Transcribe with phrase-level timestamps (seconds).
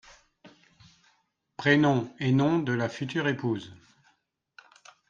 [1.57, 3.75] prénoms et nom de la future épouse.